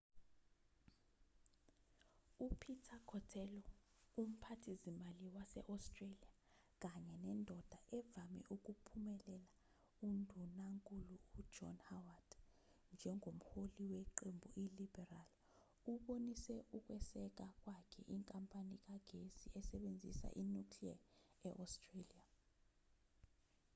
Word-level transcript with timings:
u-peter 2.47 2.99
cotello 3.09 3.63
umphathizimali 4.21 5.25
wase-australia 5.35 6.31
kanye 6.83 7.15
nendoda 7.25 7.77
evame 7.97 8.41
ukuphumelela 8.55 9.51
undunankulu 10.07 11.15
u-john 11.39 11.77
howard 11.89 12.29
njengomholi 12.93 13.83
weqembu 13.93 14.47
i-liberal 14.63 15.27
ubonise 15.93 16.55
ukweseka 16.77 17.45
kwakhe 17.61 18.01
inkampani 18.15 18.75
kagesi 18.85 19.47
esebenzisa 19.59 20.27
i-nuclear 20.41 20.99
e-australia 21.47 22.23